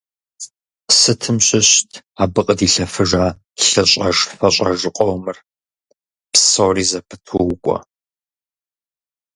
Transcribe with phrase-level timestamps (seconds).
[0.99, 1.91] Сытым щыщыт
[2.21, 3.25] абы къыдилъэфыжа
[3.65, 5.37] лъыщӏэж-фэщӏэж къомыр…
[6.33, 7.77] Псори зэпыту укӏуэ.